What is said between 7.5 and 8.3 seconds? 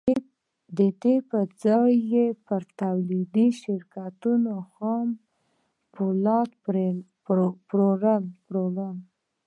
پلورل.